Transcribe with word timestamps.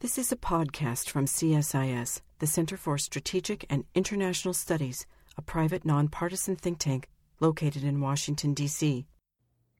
This 0.00 0.16
is 0.16 0.32
a 0.32 0.36
podcast 0.36 1.10
from 1.10 1.26
CSIS, 1.26 2.22
the 2.38 2.46
Center 2.46 2.78
for 2.78 2.96
Strategic 2.96 3.66
and 3.68 3.84
International 3.94 4.54
Studies, 4.54 5.04
a 5.36 5.42
private 5.42 5.84
nonpartisan 5.84 6.56
think 6.56 6.78
tank 6.78 7.10
located 7.38 7.84
in 7.84 8.00
Washington, 8.00 8.54
D.C. 8.54 9.04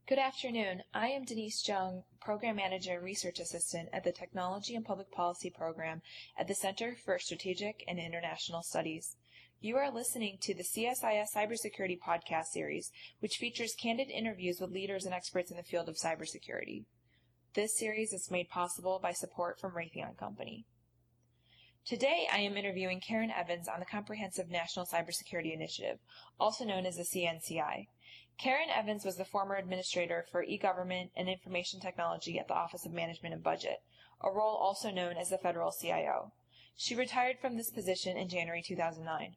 Good 0.06 0.18
afternoon. 0.18 0.82
I 0.92 1.06
am 1.06 1.24
Denise 1.24 1.66
Zheng, 1.66 2.02
Program 2.20 2.56
Manager 2.56 2.96
and 2.96 3.02
Research 3.02 3.40
Assistant 3.40 3.88
at 3.94 4.04
the 4.04 4.12
Technology 4.12 4.74
and 4.74 4.84
Public 4.84 5.10
Policy 5.10 5.48
Program 5.48 6.02
at 6.38 6.48
the 6.48 6.54
Center 6.54 6.96
for 7.02 7.18
Strategic 7.18 7.82
and 7.88 7.98
International 7.98 8.62
Studies. 8.62 9.16
You 9.62 9.78
are 9.78 9.90
listening 9.90 10.36
to 10.42 10.52
the 10.52 10.64
CSIS 10.64 11.34
Cybersecurity 11.34 11.98
Podcast 11.98 12.48
Series, 12.52 12.92
which 13.20 13.38
features 13.38 13.74
candid 13.74 14.10
interviews 14.10 14.60
with 14.60 14.70
leaders 14.70 15.06
and 15.06 15.14
experts 15.14 15.50
in 15.50 15.56
the 15.56 15.62
field 15.62 15.88
of 15.88 15.96
cybersecurity. 15.96 16.84
This 17.52 17.76
series 17.76 18.12
is 18.12 18.30
made 18.30 18.48
possible 18.48 19.00
by 19.02 19.10
support 19.10 19.58
from 19.58 19.72
Raytheon 19.72 20.16
Company. 20.16 20.66
Today, 21.84 22.28
I 22.32 22.38
am 22.38 22.56
interviewing 22.56 23.00
Karen 23.00 23.32
Evans 23.32 23.66
on 23.66 23.80
the 23.80 23.86
Comprehensive 23.86 24.48
National 24.48 24.86
Cybersecurity 24.86 25.52
Initiative, 25.52 25.98
also 26.38 26.64
known 26.64 26.86
as 26.86 26.96
the 26.96 27.02
CNCI. 27.02 27.88
Karen 28.38 28.70
Evans 28.70 29.04
was 29.04 29.16
the 29.16 29.24
former 29.24 29.56
administrator 29.56 30.24
for 30.30 30.44
e-government 30.44 31.10
and 31.16 31.28
information 31.28 31.80
technology 31.80 32.38
at 32.38 32.46
the 32.46 32.54
Office 32.54 32.86
of 32.86 32.92
Management 32.92 33.34
and 33.34 33.42
Budget, 33.42 33.82
a 34.20 34.30
role 34.30 34.54
also 34.54 34.92
known 34.92 35.16
as 35.16 35.30
the 35.30 35.38
federal 35.38 35.72
CIO. 35.72 36.32
She 36.76 36.94
retired 36.94 37.40
from 37.40 37.56
this 37.56 37.72
position 37.72 38.16
in 38.16 38.28
January 38.28 38.62
2009. 38.64 39.34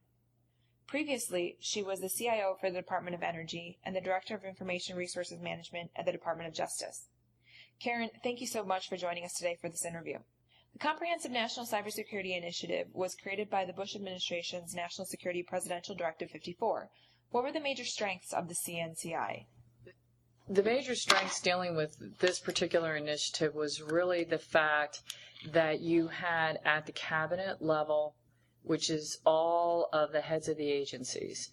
Previously, 0.85 1.57
she 1.59 1.81
was 1.81 1.99
the 1.99 2.09
CIO 2.09 2.57
for 2.61 2.69
the 2.69 2.77
Department 2.77 3.15
of 3.15 3.23
Energy 3.23 3.79
and 3.83 3.95
the 3.95 4.01
Director 4.01 4.35
of 4.35 4.43
Information 4.43 4.95
Resources 4.95 5.41
Management 5.41 5.89
at 5.95 6.05
the 6.05 6.11
Department 6.11 6.47
of 6.47 6.53
Justice. 6.53 7.07
Karen, 7.79 8.09
thank 8.23 8.39
you 8.39 8.47
so 8.47 8.63
much 8.63 8.87
for 8.87 8.97
joining 8.97 9.25
us 9.25 9.33
today 9.33 9.57
for 9.59 9.69
this 9.69 9.85
interview. 9.85 10.19
The 10.73 10.79
Comprehensive 10.79 11.31
National 11.31 11.65
Cybersecurity 11.65 12.35
Initiative 12.35 12.87
was 12.93 13.15
created 13.15 13.49
by 13.49 13.65
the 13.65 13.73
Bush 13.73 13.95
administration's 13.95 14.73
National 14.73 15.05
Security 15.05 15.43
Presidential 15.43 15.93
Directive 15.95 16.31
54. 16.31 16.89
What 17.29 17.43
were 17.43 17.51
the 17.51 17.59
major 17.59 17.85
strengths 17.85 18.33
of 18.33 18.47
the 18.47 18.55
CNCI? 18.55 19.45
The 20.49 20.63
major 20.63 20.95
strengths 20.95 21.41
dealing 21.41 21.75
with 21.75 22.19
this 22.19 22.39
particular 22.39 22.95
initiative 22.95 23.53
was 23.53 23.81
really 23.81 24.23
the 24.23 24.39
fact 24.39 25.01
that 25.51 25.79
you 25.81 26.07
had 26.07 26.59
at 26.65 26.85
the 26.85 26.91
cabinet 26.91 27.61
level, 27.61 28.15
which 28.63 28.89
is 28.89 29.19
all 29.25 29.89
of 29.93 30.11
the 30.11 30.21
heads 30.21 30.47
of 30.47 30.57
the 30.57 30.71
agencies, 30.71 31.49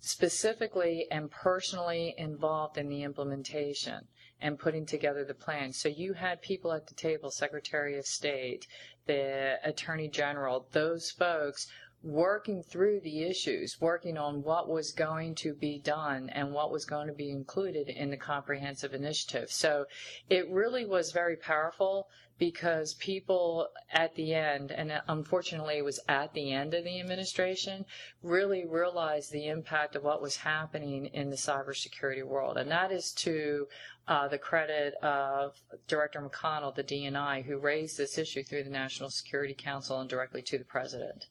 specifically 0.00 1.06
and 1.10 1.30
personally 1.30 2.14
involved 2.18 2.78
in 2.78 2.88
the 2.88 3.02
implementation 3.02 4.06
and 4.40 4.58
putting 4.58 4.86
together 4.86 5.24
the 5.24 5.34
plan. 5.34 5.72
So 5.72 5.88
you 5.88 6.12
had 6.12 6.42
people 6.42 6.72
at 6.72 6.86
the 6.86 6.94
table, 6.94 7.30
Secretary 7.30 7.98
of 7.98 8.06
State, 8.06 8.66
the 9.06 9.58
Attorney 9.64 10.08
General, 10.08 10.66
those 10.72 11.10
folks 11.10 11.66
working 12.04 12.62
through 12.62 13.00
the 13.00 13.22
issues, 13.22 13.80
working 13.80 14.18
on 14.18 14.42
what 14.42 14.68
was 14.68 14.92
going 14.92 15.34
to 15.34 15.54
be 15.54 15.78
done 15.78 16.28
and 16.28 16.52
what 16.52 16.70
was 16.70 16.84
going 16.84 17.06
to 17.06 17.14
be 17.14 17.30
included 17.30 17.88
in 17.88 18.10
the 18.10 18.16
comprehensive 18.16 18.92
initiative. 18.92 19.50
So 19.50 19.86
it 20.28 20.50
really 20.50 20.84
was 20.84 21.12
very 21.12 21.36
powerful 21.36 22.08
because 22.38 22.94
people 22.94 23.68
at 23.90 24.14
the 24.16 24.34
end, 24.34 24.70
and 24.70 25.00
unfortunately 25.08 25.78
it 25.78 25.84
was 25.84 26.00
at 26.08 26.34
the 26.34 26.52
end 26.52 26.74
of 26.74 26.84
the 26.84 27.00
administration, 27.00 27.86
really 28.22 28.66
realized 28.66 29.32
the 29.32 29.46
impact 29.46 29.96
of 29.96 30.02
what 30.02 30.20
was 30.20 30.36
happening 30.36 31.06
in 31.06 31.30
the 31.30 31.36
cybersecurity 31.36 32.24
world. 32.24 32.58
And 32.58 32.70
that 32.70 32.92
is 32.92 33.12
to 33.18 33.66
uh, 34.08 34.28
the 34.28 34.38
credit 34.38 34.94
of 35.02 35.54
Director 35.86 36.20
McConnell, 36.20 36.74
the 36.74 36.84
DNI, 36.84 37.44
who 37.44 37.56
raised 37.56 37.96
this 37.96 38.18
issue 38.18 38.42
through 38.42 38.64
the 38.64 38.70
National 38.70 39.08
Security 39.08 39.54
Council 39.54 40.00
and 40.00 40.10
directly 40.10 40.42
to 40.42 40.58
the 40.58 40.64
President. 40.64 41.28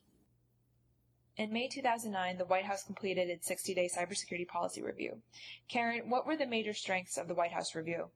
In 1.35 1.51
May 1.51 1.67
2009, 1.67 2.37
the 2.37 2.45
White 2.45 2.65
House 2.65 2.83
completed 2.83 3.27
its 3.27 3.47
60 3.47 3.73
day 3.73 3.89
cybersecurity 3.89 4.47
policy 4.47 4.83
review. 4.83 5.23
Karen, 5.67 6.09
what 6.09 6.27
were 6.27 6.37
the 6.37 6.45
major 6.45 6.73
strengths 6.73 7.17
of 7.17 7.27
the 7.27 7.33
White 7.33 7.53
House 7.53 7.73
review? 7.73 8.11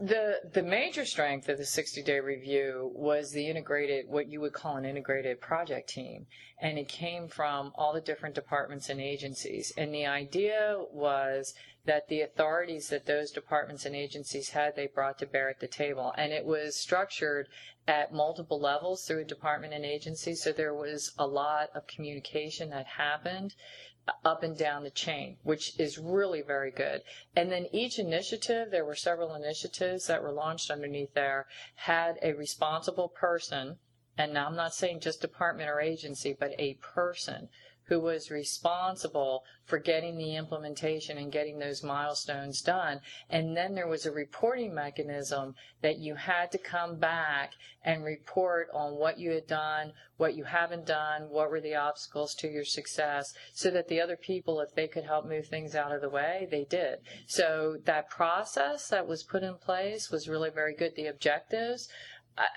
The 0.00 0.40
the 0.54 0.62
major 0.62 1.04
strength 1.04 1.50
of 1.50 1.58
the 1.58 1.66
60 1.66 2.02
day 2.02 2.20
review 2.20 2.90
was 2.94 3.32
the 3.32 3.48
integrated 3.48 4.08
what 4.08 4.28
you 4.28 4.40
would 4.40 4.54
call 4.54 4.76
an 4.76 4.86
integrated 4.86 5.42
project 5.42 5.90
team. 5.90 6.26
And 6.58 6.78
it 6.78 6.88
came 6.88 7.28
from 7.28 7.72
all 7.74 7.92
the 7.92 8.00
different 8.00 8.34
departments 8.34 8.88
and 8.88 8.98
agencies. 8.98 9.74
And 9.76 9.92
the 9.92 10.06
idea 10.06 10.82
was 10.90 11.54
that 11.84 12.08
the 12.08 12.22
authorities 12.22 12.88
that 12.88 13.04
those 13.04 13.30
departments 13.30 13.84
and 13.84 13.94
agencies 13.94 14.50
had 14.50 14.74
they 14.74 14.86
brought 14.86 15.18
to 15.18 15.26
bear 15.26 15.50
at 15.50 15.60
the 15.60 15.68
table. 15.68 16.14
And 16.16 16.32
it 16.32 16.46
was 16.46 16.76
structured 16.76 17.48
at 17.86 18.12
multiple 18.12 18.60
levels 18.60 19.04
through 19.04 19.20
a 19.20 19.24
department 19.24 19.74
and 19.74 19.84
agency. 19.84 20.34
So 20.34 20.52
there 20.52 20.74
was 20.74 21.12
a 21.18 21.26
lot 21.26 21.70
of 21.74 21.86
communication 21.86 22.70
that 22.70 22.86
happened 22.86 23.54
up 24.24 24.42
and 24.42 24.56
down 24.56 24.84
the 24.84 24.90
chain, 24.90 25.36
which 25.42 25.78
is 25.78 25.98
really 25.98 26.42
very 26.42 26.70
good. 26.70 27.02
And 27.36 27.50
then 27.50 27.66
each 27.72 27.98
initiative, 27.98 28.70
there 28.70 28.84
were 28.84 28.94
several 28.94 29.34
initiatives 29.34 30.06
that 30.06 30.22
were 30.22 30.32
launched 30.32 30.70
underneath 30.70 31.14
there, 31.14 31.46
had 31.76 32.18
a 32.22 32.32
responsible 32.32 33.08
person, 33.08 33.78
and 34.18 34.34
now 34.34 34.46
I'm 34.46 34.56
not 34.56 34.74
saying 34.74 35.00
just 35.00 35.20
department 35.20 35.70
or 35.70 35.80
agency, 35.80 36.36
but 36.38 36.52
a 36.58 36.74
person 36.74 37.48
who 37.90 38.00
was 38.00 38.30
responsible 38.30 39.42
for 39.64 39.78
getting 39.78 40.16
the 40.16 40.36
implementation 40.36 41.18
and 41.18 41.32
getting 41.32 41.58
those 41.58 41.82
milestones 41.82 42.62
done. 42.62 43.00
And 43.28 43.56
then 43.56 43.74
there 43.74 43.88
was 43.88 44.06
a 44.06 44.12
reporting 44.12 44.72
mechanism 44.72 45.56
that 45.82 45.98
you 45.98 46.14
had 46.14 46.52
to 46.52 46.58
come 46.58 46.98
back 46.98 47.54
and 47.84 48.04
report 48.04 48.68
on 48.72 48.94
what 48.94 49.18
you 49.18 49.32
had 49.32 49.48
done, 49.48 49.92
what 50.18 50.36
you 50.36 50.44
haven't 50.44 50.86
done, 50.86 51.22
what 51.30 51.50
were 51.50 51.60
the 51.60 51.74
obstacles 51.74 52.32
to 52.36 52.48
your 52.48 52.64
success, 52.64 53.34
so 53.52 53.70
that 53.70 53.88
the 53.88 54.00
other 54.00 54.16
people, 54.16 54.60
if 54.60 54.72
they 54.74 54.86
could 54.86 55.04
help 55.04 55.26
move 55.26 55.48
things 55.48 55.74
out 55.74 55.90
of 55.90 56.00
the 56.00 56.08
way, 56.08 56.46
they 56.48 56.64
did. 56.64 56.98
So 57.26 57.76
that 57.86 58.08
process 58.08 58.86
that 58.88 59.08
was 59.08 59.24
put 59.24 59.42
in 59.42 59.56
place 59.56 60.10
was 60.10 60.28
really 60.28 60.50
very 60.50 60.76
good. 60.76 60.94
The 60.94 61.06
objectives, 61.06 61.88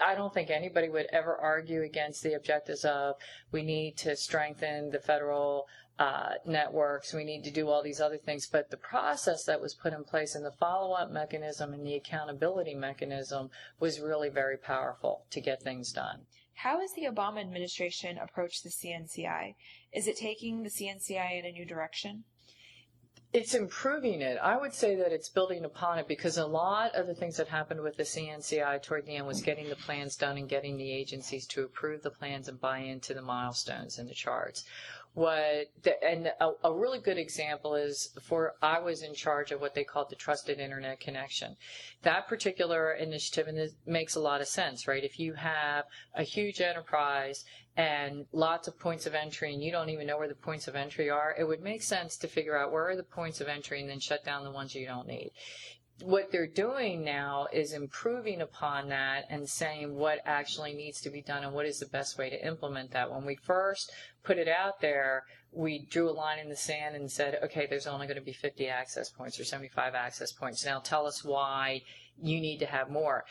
I 0.06 0.16
don't 0.16 0.34
think 0.34 0.50
anybody 0.50 0.90
would 0.90 1.08
ever 1.12 1.36
argue 1.36 1.82
against 1.82 2.24
the 2.24 2.34
objectives 2.34 2.86
of 2.86 3.16
we 3.52 3.64
need 3.64 3.98
to 3.98 4.16
strengthen 4.16 4.92
the 4.92 5.00
federal 5.00 5.68
uh, 6.00 6.34
networks, 6.46 7.14
we 7.14 7.24
need 7.24 7.44
to 7.44 7.52
do 7.52 7.70
all 7.70 7.84
these 7.84 8.02
other 8.02 8.18
things. 8.18 8.48
But 8.48 8.72
the 8.72 8.78
process 8.78 9.46
that 9.46 9.62
was 9.62 9.76
put 9.76 9.94
in 9.94 10.04
place 10.04 10.36
and 10.36 10.44
the 10.44 10.52
follow 10.52 10.94
up 10.94 11.12
mechanism 11.12 11.74
and 11.74 11.86
the 11.86 11.96
accountability 11.96 12.74
mechanism 12.74 13.50
was 13.80 14.00
really 14.00 14.30
very 14.30 14.58
powerful 14.58 15.26
to 15.30 15.42
get 15.42 15.62
things 15.62 15.92
done. 15.92 16.22
How 16.56 16.80
has 16.80 16.94
the 16.94 17.06
Obama 17.06 17.42
administration 17.42 18.18
approached 18.18 18.64
the 18.64 18.70
CNCI? 18.70 19.56
Is 19.92 20.08
it 20.08 20.18
taking 20.18 20.64
the 20.64 20.70
CNCI 20.70 21.40
in 21.40 21.46
a 21.46 21.52
new 21.52 21.66
direction? 21.66 22.24
It's 23.34 23.56
improving 23.56 24.22
it. 24.22 24.38
I 24.38 24.56
would 24.58 24.76
say 24.76 24.96
that 24.96 25.12
it's 25.12 25.28
building 25.28 25.66
upon 25.66 25.98
it 25.98 26.08
because 26.08 26.38
a 26.38 26.46
lot 26.46 26.94
of 26.94 27.08
the 27.08 27.16
things 27.16 27.38
that 27.38 27.48
happened 27.48 27.82
with 27.82 27.98
the 27.98 28.04
CNCI 28.04 28.84
toward 28.84 29.08
the 29.08 29.16
end 29.16 29.26
was 29.26 29.42
getting 29.42 29.70
the 29.70 29.76
plans 29.76 30.16
done 30.16 30.38
and 30.38 30.48
getting 30.48 30.78
the 30.78 30.92
agencies 30.92 31.48
to 31.48 31.64
approve 31.64 32.04
the 32.04 32.12
plans 32.12 32.48
and 32.48 32.62
buy 32.62 32.78
into 32.78 33.16
the 33.16 33.24
milestones 33.24 33.98
and 33.98 34.08
the 34.08 34.14
charts. 34.14 34.64
What 35.16 35.72
the, 35.82 36.04
and 36.04 36.32
a, 36.40 36.52
a 36.64 36.74
really 36.74 37.00
good 37.00 37.18
example 37.18 37.74
is 37.74 38.10
for 38.22 38.54
I 38.62 38.80
was 38.80 39.02
in 39.02 39.16
charge 39.16 39.52
of 39.52 39.62
what 39.62 39.74
they 39.74 39.84
called 39.84 40.12
the 40.12 40.16
trusted 40.16 40.60
internet 40.60 41.00
connection. 41.00 41.56
That 42.04 42.28
particular 42.28 42.94
initiative 42.94 43.48
and 43.48 43.58
it 43.58 43.74
makes 43.86 44.16
a 44.16 44.20
lot 44.20 44.42
of 44.42 44.48
sense, 44.48 44.88
right? 44.88 45.04
If 45.04 45.20
you 45.20 45.34
have 45.34 45.86
a 46.16 46.24
huge 46.24 46.62
enterprise 46.62 47.46
and 47.76 48.26
lots 48.32 48.68
of 48.68 48.80
points 48.80 49.08
of 49.08 49.16
entry 49.16 49.54
and 49.54 49.64
you 49.64 49.72
don't 49.72 49.90
even 49.90 50.06
know 50.06 50.18
where 50.18 50.28
the 50.28 50.36
points 50.36 50.68
of 50.68 50.76
entry 50.76 51.10
are, 51.10 51.36
it 51.38 51.48
would 51.48 51.62
make 51.62 51.82
sense 51.82 52.18
to 52.18 52.28
figure 52.28 52.58
out 52.58 52.72
where 52.72 52.90
are 52.90 52.96
the 52.96 53.04
points 53.04 53.42
of 53.42 53.48
entry 53.48 53.82
and 53.82 53.90
then 53.90 54.00
shut 54.00 54.24
down 54.24 54.44
the 54.44 54.52
ones 54.52 54.76
you 54.76 54.86
don't 54.86 55.08
need. 55.08 55.32
What 56.02 56.32
they're 56.32 56.48
doing 56.48 57.04
now 57.04 57.48
is 57.52 57.74
improving 57.74 58.42
upon 58.42 58.90
that 58.90 59.26
and 59.30 59.48
saying 59.48 59.96
what 59.96 60.20
actually 60.26 60.74
needs 60.74 61.02
to 61.02 61.10
be 61.10 61.22
done 61.22 61.44
and 61.44 61.54
what 61.54 61.66
is 61.66 61.80
the 61.80 61.86
best 61.86 62.18
way 62.18 62.30
to 62.30 62.48
implement 62.48 62.92
that. 62.92 63.12
When 63.12 63.26
we 63.26 63.36
first 63.36 63.92
put 64.24 64.38
it 64.38 64.48
out 64.48 64.82
there, 64.82 65.24
we 65.52 65.86
drew 65.86 66.10
a 66.10 66.12
line 66.12 66.40
in 66.40 66.50
the 66.50 66.56
sand 66.56 66.96
and 66.96 67.12
said, 67.12 67.40
okay, 67.44 67.68
there's 67.68 67.88
only 67.88 68.08
going 68.08 68.18
to 68.18 68.26
be 68.26 68.34
50 68.34 68.68
access 68.68 69.10
points 69.10 69.40
or 69.40 69.44
75 69.44 69.94
access 69.94 70.32
points. 70.32 70.66
Now 70.66 70.80
tell 70.80 71.06
us 71.06 71.24
why 71.24 71.84
you 72.22 72.40
need 72.40 72.60
to 72.60 72.66
have 72.66 72.90
more. 72.90 73.26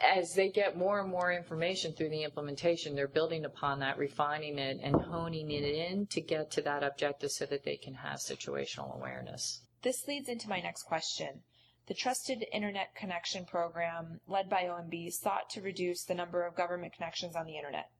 As 0.00 0.34
they 0.34 0.48
get 0.48 0.76
more 0.76 1.00
and 1.00 1.10
more 1.10 1.32
information 1.32 1.92
through 1.92 2.10
the 2.10 2.22
implementation, 2.22 2.94
they're 2.94 3.08
building 3.08 3.44
upon 3.44 3.80
that, 3.80 3.98
refining 3.98 4.58
it, 4.58 4.78
and 4.82 4.94
honing 4.94 5.50
it 5.50 5.64
in 5.64 6.06
to 6.06 6.20
get 6.20 6.50
to 6.52 6.62
that 6.62 6.82
objective 6.82 7.30
so 7.30 7.46
that 7.46 7.64
they 7.64 7.76
can 7.76 7.94
have 7.94 8.18
situational 8.18 8.94
awareness. 8.94 9.62
This 9.82 10.06
leads 10.06 10.28
into 10.28 10.48
my 10.48 10.60
next 10.60 10.84
question. 10.84 11.42
The 11.86 11.94
Trusted 11.94 12.44
Internet 12.52 12.94
Connection 12.94 13.46
Program, 13.46 14.20
led 14.26 14.50
by 14.50 14.64
OMB, 14.64 15.10
sought 15.12 15.48
to 15.50 15.62
reduce 15.62 16.04
the 16.04 16.14
number 16.14 16.44
of 16.44 16.54
government 16.54 16.92
connections 16.92 17.34
on 17.34 17.46
the 17.46 17.56
Internet. 17.56 17.90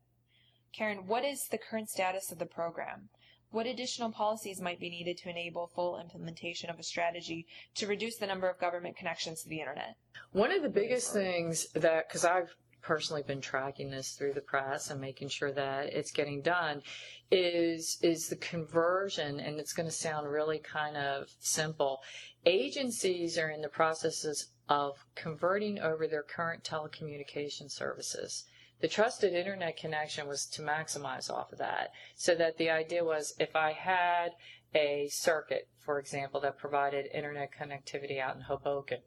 Karen, 0.73 1.07
what 1.07 1.25
is 1.25 1.47
the 1.51 1.59
current 1.59 1.89
status 1.89 2.31
of 2.31 2.39
the 2.39 2.47
program? 2.47 3.09
What 3.51 3.67
additional 3.67 4.13
policies 4.13 4.61
might 4.61 4.79
be 4.79 4.91
needed 4.91 5.17
to 5.19 5.31
enable 5.31 5.69
full 5.69 5.99
implementation 5.99 6.69
of 6.69 6.79
a 6.79 6.83
strategy 6.83 7.47
to 7.77 7.87
reduce 7.87 8.17
the 8.17 8.27
number 8.27 8.49
of 8.49 8.59
government 8.59 8.97
connections 8.97 9.43
to 9.43 9.49
the 9.49 9.61
internet? 9.61 9.97
One 10.33 10.53
of 10.53 10.63
the 10.63 10.69
biggest 10.69 11.13
things 11.15 11.67
that, 11.73 12.09
because 12.09 12.27
I've 12.27 12.55
personally 12.83 13.23
been 13.23 13.41
tracking 13.41 13.91
this 13.91 14.13
through 14.13 14.35
the 14.35 14.41
press 14.41 14.91
and 14.91 15.01
making 15.01 15.29
sure 15.29 15.53
that 15.53 15.87
it's 15.87 16.11
getting 16.11 16.41
done 16.41 16.83
is 17.31 17.99
is 18.03 18.29
the 18.29 18.37
conversion 18.37 19.41
and 19.41 19.59
it's 19.59 19.73
going 19.73 19.89
to 19.89 19.95
sound 19.95 20.31
really 20.31 20.59
kind 20.59 20.97
of 20.97 21.29
simple 21.41 22.01
agencies 22.47 23.37
are 23.37 23.51
in 23.51 23.61
the 23.61 23.69
processes 23.69 24.53
of 24.69 25.05
converting 25.15 25.79
over 25.81 26.07
their 26.07 26.23
current 26.23 26.63
telecommunication 26.63 27.71
services 27.71 28.45
the 28.81 28.89
trusted 28.89 29.33
internet 29.33 29.77
connection 29.77 30.27
was 30.29 30.47
to 30.47 30.63
maximize 30.63 31.31
off 31.31 31.53
of 31.53 31.59
that 31.59 31.91
so 32.15 32.35
that 32.35 32.59
the 32.59 32.71
idea 32.71 33.05
was 33.05 33.35
if 33.39 33.55
i 33.57 33.73
had 33.73 34.31
a 34.75 35.09
circuit 35.11 35.69
for 35.79 35.99
example 35.99 36.41
that 36.41 36.59
provided 36.59 37.07
internet 37.13 37.51
connectivity 37.53 38.21
out 38.21 38.37
in 38.37 38.43
hoboken 38.43 38.99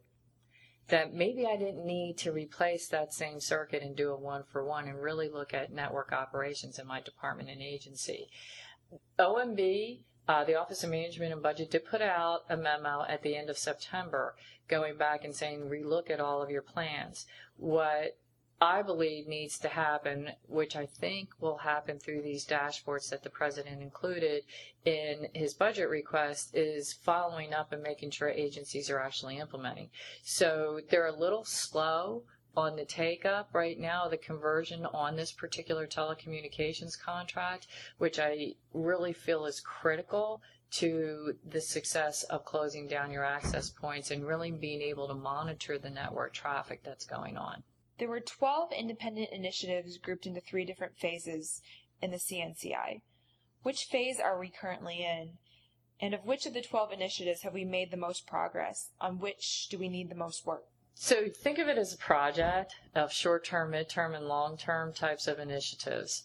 that 0.88 1.14
maybe 1.14 1.46
I 1.46 1.56
didn't 1.56 1.86
need 1.86 2.18
to 2.18 2.32
replace 2.32 2.88
that 2.88 3.14
same 3.14 3.40
circuit 3.40 3.82
and 3.82 3.96
do 3.96 4.10
a 4.10 4.16
one 4.16 4.44
for 4.44 4.64
one 4.64 4.88
and 4.88 5.00
really 5.00 5.28
look 5.28 5.54
at 5.54 5.72
network 5.72 6.12
operations 6.12 6.78
in 6.78 6.86
my 6.86 7.00
department 7.00 7.48
and 7.48 7.62
agency. 7.62 8.28
OMB, 9.18 10.00
uh, 10.28 10.44
the 10.44 10.54
Office 10.54 10.84
of 10.84 10.90
Management 10.90 11.32
and 11.32 11.42
Budget, 11.42 11.70
did 11.70 11.86
put 11.86 12.02
out 12.02 12.40
a 12.50 12.56
memo 12.56 13.04
at 13.08 13.22
the 13.22 13.36
end 13.36 13.48
of 13.48 13.56
September 13.56 14.34
going 14.68 14.96
back 14.96 15.24
and 15.24 15.34
saying, 15.34 15.70
relook 15.70 16.10
at 16.10 16.20
all 16.20 16.42
of 16.42 16.50
your 16.50 16.62
plans. 16.62 17.26
What 17.56 18.18
I 18.62 18.82
believe 18.82 19.26
needs 19.26 19.58
to 19.58 19.68
happen, 19.68 20.30
which 20.46 20.76
I 20.76 20.86
think 20.86 21.30
will 21.40 21.56
happen 21.56 21.98
through 21.98 22.22
these 22.22 22.46
dashboards 22.46 23.10
that 23.10 23.24
the 23.24 23.28
president 23.28 23.82
included 23.82 24.44
in 24.84 25.26
his 25.34 25.52
budget 25.52 25.88
request, 25.88 26.54
is 26.54 26.92
following 26.92 27.52
up 27.52 27.72
and 27.72 27.82
making 27.82 28.12
sure 28.12 28.28
agencies 28.28 28.88
are 28.88 29.00
actually 29.00 29.38
implementing. 29.38 29.90
So 30.22 30.80
they're 30.88 31.08
a 31.08 31.18
little 31.18 31.42
slow 31.44 32.22
on 32.56 32.76
the 32.76 32.84
take 32.84 33.26
up 33.26 33.48
right 33.52 33.80
now, 33.80 34.06
the 34.06 34.16
conversion 34.16 34.86
on 34.86 35.16
this 35.16 35.32
particular 35.32 35.88
telecommunications 35.88 36.96
contract, 36.96 37.66
which 37.98 38.20
I 38.20 38.54
really 38.72 39.12
feel 39.12 39.44
is 39.44 39.58
critical 39.58 40.40
to 40.74 41.34
the 41.44 41.60
success 41.60 42.22
of 42.22 42.44
closing 42.44 42.86
down 42.86 43.10
your 43.10 43.24
access 43.24 43.70
points 43.70 44.12
and 44.12 44.24
really 44.24 44.52
being 44.52 44.82
able 44.82 45.08
to 45.08 45.14
monitor 45.14 45.78
the 45.78 45.90
network 45.90 46.32
traffic 46.32 46.84
that's 46.84 47.04
going 47.04 47.36
on. 47.36 47.64
There 48.02 48.08
were 48.08 48.18
12 48.18 48.72
independent 48.72 49.30
initiatives 49.30 49.96
grouped 49.96 50.26
into 50.26 50.40
three 50.40 50.64
different 50.64 50.98
phases 50.98 51.62
in 52.00 52.10
the 52.10 52.16
CNCI. 52.16 53.00
Which 53.62 53.84
phase 53.84 54.18
are 54.18 54.40
we 54.40 54.48
currently 54.48 55.04
in? 55.04 55.38
And 56.00 56.12
of 56.12 56.24
which 56.24 56.44
of 56.44 56.52
the 56.52 56.62
12 56.62 56.90
initiatives 56.90 57.42
have 57.42 57.54
we 57.54 57.64
made 57.64 57.92
the 57.92 57.96
most 57.96 58.26
progress? 58.26 58.90
On 59.00 59.20
which 59.20 59.68
do 59.68 59.78
we 59.78 59.88
need 59.88 60.08
the 60.08 60.16
most 60.16 60.44
work? 60.44 60.64
So 60.94 61.28
think 61.28 61.60
of 61.60 61.68
it 61.68 61.78
as 61.78 61.94
a 61.94 61.96
project 61.96 62.74
of 62.96 63.12
short 63.12 63.44
term, 63.44 63.70
mid 63.70 63.88
term, 63.88 64.16
and 64.16 64.26
long 64.26 64.56
term 64.56 64.92
types 64.92 65.28
of 65.28 65.38
initiatives. 65.38 66.24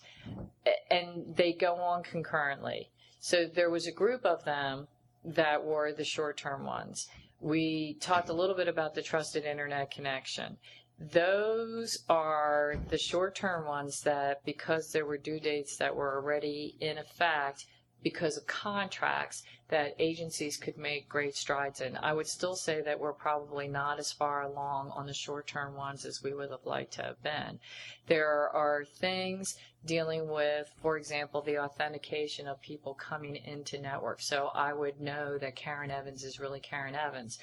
And 0.90 1.36
they 1.36 1.54
go 1.54 1.76
on 1.76 2.02
concurrently. 2.02 2.90
So 3.20 3.46
there 3.46 3.70
was 3.70 3.86
a 3.86 3.92
group 3.92 4.26
of 4.26 4.44
them 4.46 4.88
that 5.24 5.64
were 5.64 5.94
the 5.94 6.04
short 6.04 6.38
term 6.38 6.66
ones. 6.66 7.08
We 7.40 7.98
talked 8.02 8.30
a 8.30 8.34
little 8.34 8.56
bit 8.56 8.68
about 8.68 8.96
the 8.96 9.04
trusted 9.04 9.46
internet 9.46 9.92
connection. 9.92 10.58
Those 11.00 12.04
are 12.10 12.76
the 12.90 12.98
short 12.98 13.36
term 13.36 13.66
ones 13.66 14.02
that, 14.02 14.44
because 14.46 14.92
there 14.92 15.06
were 15.06 15.18
due 15.18 15.40
dates 15.40 15.78
that 15.78 15.96
were 15.96 16.16
already 16.16 16.76
in 16.80 16.98
effect 16.98 17.66
because 18.04 18.38
of 18.38 18.48
contracts, 18.48 19.44
that 19.70 19.96
agencies 20.00 20.58
could 20.58 20.78
make 20.78 21.10
great 21.10 21.36
strides 21.36 21.82
in. 21.82 21.98
I 21.98 22.14
would 22.14 22.28
still 22.28 22.56
say 22.56 22.82
that 22.82 23.00
we're 23.00 23.14
probably 23.14 23.68
not 23.68 24.00
as 24.00 24.12
far 24.12 24.44
along 24.44 24.92
on 24.92 25.06
the 25.06 25.14
short 25.14 25.48
term 25.48 25.76
ones 25.76 26.06
as 26.06 26.24
we 26.24 26.34
would 26.34 26.52
have 26.52 26.66
liked 26.66 26.94
to 26.94 27.04
have 27.04 27.22
been. 27.22 27.60
There 28.08 28.50
are 28.50 28.86
things 28.86 29.56
dealing 29.88 30.30
with, 30.30 30.72
for 30.82 30.98
example, 30.98 31.42
the 31.42 31.58
authentication 31.58 32.48
of 32.48 32.62
people 32.62 32.94
coming 32.94 33.38
into 33.38 33.82
network. 33.82 34.22
So 34.22 34.52
I 34.54 34.74
would 34.74 35.02
know 35.02 35.38
that 35.40 35.56
Karen 35.56 35.90
Evans 35.90 36.24
is 36.24 36.40
really 36.40 36.60
Karen 36.60 36.94
Evans. 36.94 37.40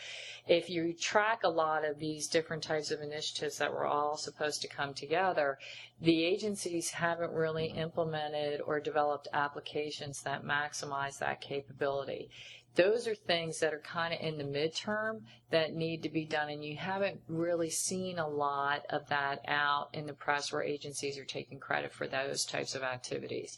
If 0.47 0.71
you 0.71 0.93
track 0.93 1.41
a 1.43 1.49
lot 1.49 1.85
of 1.85 1.99
these 1.99 2.29
different 2.29 2.63
types 2.63 2.91
of 2.91 3.01
initiatives 3.01 3.59
that 3.59 3.73
were 3.73 3.87
all 3.87 4.17
supposed 4.17 4.63
to 4.63 4.69
come 4.69 4.95
together, 4.95 5.59
the 6.01 6.25
agencies 6.25 6.91
haven't 6.91 7.33
really 7.33 7.67
implemented 7.67 8.61
or 8.61 8.79
developed 8.79 9.27
applications 9.33 10.23
that 10.23 10.45
maximize 10.45 11.19
that 11.19 11.41
capability 11.41 12.31
those 12.75 13.07
are 13.07 13.15
things 13.15 13.61
that 13.61 13.73
are 13.73 13.81
kind 13.81 14.13
of 14.13 14.21
in 14.21 14.37
the 14.37 14.45
midterm 14.45 15.21
that 15.51 15.75
need 15.75 16.03
to 16.03 16.09
be 16.09 16.25
done 16.25 16.51
and 16.51 16.65
you 16.65 16.77
haven't 16.77 17.21
really 17.29 17.71
seen 17.71 18.19
a 18.19 18.29
lot 18.29 18.83
of 18.91 19.09
that 19.09 19.41
out 19.47 19.89
in 19.93 20.07
the 20.07 20.13
press 20.13 20.53
where 20.53 20.63
agencies 20.63 21.19
are 21.19 21.25
taking 21.25 21.59
credit 21.59 21.93
for 21.93 22.07
those 22.07 22.45
types 22.45 22.75
of 22.75 22.83
activities 22.83 23.57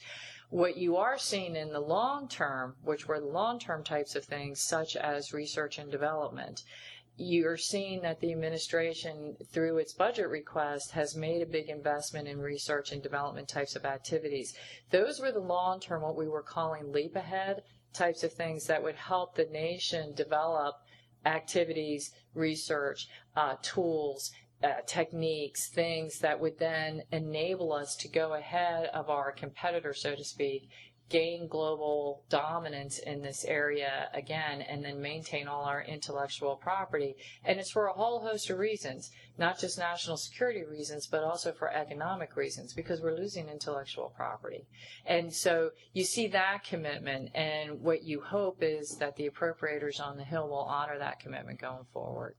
what 0.50 0.76
you 0.76 0.96
are 0.96 1.18
seeing 1.18 1.56
in 1.56 1.72
the 1.72 1.80
long 1.80 2.28
term 2.28 2.74
which 2.82 3.08
were 3.08 3.20
the 3.20 3.26
long 3.26 3.58
term 3.58 3.82
types 3.82 4.14
of 4.14 4.24
things 4.24 4.60
such 4.60 4.96
as 4.96 5.32
research 5.32 5.78
and 5.78 5.90
development 5.90 6.62
you're 7.18 7.56
seeing 7.56 8.02
that 8.02 8.20
the 8.20 8.30
administration, 8.30 9.36
through 9.50 9.78
its 9.78 9.94
budget 9.94 10.28
request, 10.28 10.90
has 10.90 11.16
made 11.16 11.40
a 11.40 11.46
big 11.46 11.70
investment 11.70 12.28
in 12.28 12.38
research 12.38 12.92
and 12.92 13.02
development 13.02 13.48
types 13.48 13.74
of 13.74 13.86
activities. 13.86 14.54
Those 14.90 15.18
were 15.18 15.32
the 15.32 15.40
long 15.40 15.80
term, 15.80 16.02
what 16.02 16.16
we 16.16 16.28
were 16.28 16.42
calling 16.42 16.92
leap 16.92 17.16
ahead 17.16 17.62
types 17.96 18.22
of 18.22 18.32
things 18.32 18.66
that 18.66 18.82
would 18.82 18.96
help 18.96 19.34
the 19.34 19.46
nation 19.46 20.14
develop 20.14 20.74
activities, 21.24 22.12
research, 22.34 23.08
uh, 23.36 23.56
tools, 23.62 24.30
uh, 24.62 24.74
techniques, 24.86 25.68
things 25.68 26.18
that 26.20 26.38
would 26.38 26.58
then 26.58 27.02
enable 27.12 27.72
us 27.72 27.96
to 27.96 28.08
go 28.08 28.34
ahead 28.34 28.86
of 28.94 29.10
our 29.10 29.32
competitor, 29.32 29.92
so 29.92 30.14
to 30.14 30.24
speak, 30.24 30.70
gain 31.08 31.46
global 31.46 32.24
dominance 32.28 32.98
in 32.98 33.22
this 33.22 33.44
area 33.44 34.08
again 34.12 34.60
and 34.62 34.84
then 34.84 35.00
maintain 35.00 35.46
all 35.46 35.64
our 35.64 35.82
intellectual 35.82 36.56
property. 36.56 37.16
And 37.44 37.60
it's 37.60 37.70
for 37.70 37.86
a 37.86 37.92
whole 37.92 38.20
host 38.20 38.50
of 38.50 38.58
reasons, 38.58 39.10
not 39.38 39.58
just 39.58 39.78
national 39.78 40.16
security 40.16 40.64
reasons, 40.64 41.06
but 41.06 41.22
also 41.22 41.52
for 41.52 41.70
economic 41.70 42.36
reasons 42.36 42.72
because 42.72 43.00
we're 43.00 43.16
losing 43.16 43.48
intellectual 43.48 44.12
property. 44.16 44.66
And 45.04 45.32
so 45.32 45.70
you 45.92 46.04
see 46.04 46.26
that 46.28 46.64
commitment 46.64 47.30
and 47.34 47.80
what 47.80 48.02
you 48.02 48.20
hope 48.20 48.58
is 48.62 48.96
that 48.98 49.16
the 49.16 49.28
appropriators 49.28 50.00
on 50.00 50.16
the 50.16 50.24
Hill 50.24 50.48
will 50.48 50.58
honor 50.58 50.98
that 50.98 51.20
commitment 51.20 51.60
going 51.60 51.86
forward. 51.92 52.34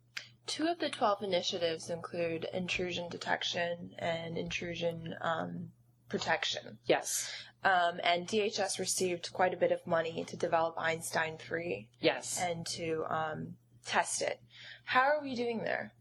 Two 0.46 0.68
of 0.68 0.80
the 0.80 0.90
12 0.90 1.24
initiatives 1.24 1.90
include 1.90 2.48
intrusion 2.54 3.10
detection 3.10 3.94
and 4.00 4.38
intrusion 4.38 5.14
um, 5.22 5.72
protection. 6.10 6.78
Yes. 6.86 7.32
Um, 7.64 8.00
and 8.04 8.28
DHS 8.28 8.80
received 8.80 9.34
quite 9.34 9.54
a 9.54 9.58
bit 9.58 9.72
of 9.72 9.86
money 9.86 10.24
to 10.26 10.38
develop 10.38 10.76
Einstein 10.78 11.38
3. 11.38 11.88
Yes. 12.00 12.40
And 12.42 12.66
to 12.68 13.06
um, 13.10 13.56
test 13.86 14.22
it. 14.22 14.40
How 14.86 15.02
are 15.02 15.22
we 15.22 15.36
doing 15.36 15.64
there? 15.64 15.94